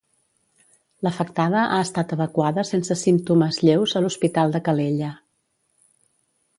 [1.07, 5.15] L'afectada ha estat evacuada sense símptomes lleus a l'Hospital de Calella.